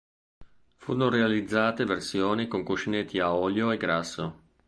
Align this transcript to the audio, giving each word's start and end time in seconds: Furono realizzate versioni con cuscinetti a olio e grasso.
Furono 0.77 1.09
realizzate 1.09 1.85
versioni 1.85 2.47
con 2.47 2.63
cuscinetti 2.63 3.19
a 3.19 3.35
olio 3.35 3.69
e 3.69 3.77
grasso. 3.77 4.35